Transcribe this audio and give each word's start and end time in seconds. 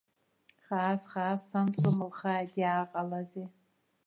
Хаас, 0.65 1.01
хаас, 1.11 1.41
сан 1.49 1.67
слымылхааит, 1.75 2.51
иааҟалазеи! 2.61 3.47